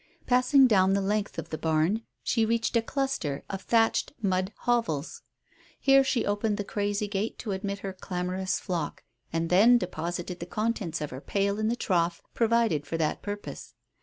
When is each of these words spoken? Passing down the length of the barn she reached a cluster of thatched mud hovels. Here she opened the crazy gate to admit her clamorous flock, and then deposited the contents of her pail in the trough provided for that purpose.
Passing 0.25 0.65
down 0.65 0.93
the 0.93 0.99
length 1.01 1.37
of 1.37 1.49
the 1.51 1.59
barn 1.59 2.01
she 2.23 2.43
reached 2.43 2.75
a 2.75 2.81
cluster 2.81 3.43
of 3.51 3.61
thatched 3.61 4.13
mud 4.19 4.51
hovels. 4.61 5.21
Here 5.79 6.03
she 6.03 6.25
opened 6.25 6.57
the 6.57 6.63
crazy 6.63 7.07
gate 7.07 7.37
to 7.37 7.51
admit 7.51 7.77
her 7.85 7.93
clamorous 7.93 8.59
flock, 8.59 9.03
and 9.31 9.51
then 9.51 9.77
deposited 9.77 10.39
the 10.39 10.47
contents 10.47 11.01
of 11.01 11.11
her 11.11 11.21
pail 11.21 11.59
in 11.59 11.67
the 11.67 11.75
trough 11.75 12.23
provided 12.33 12.87
for 12.87 12.97
that 12.97 13.21
purpose. 13.21 13.75